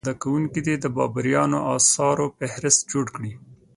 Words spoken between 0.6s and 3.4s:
دې د بابریانو اثارو فهرست جوړ کړي.